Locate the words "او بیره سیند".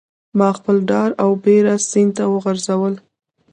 1.23-2.11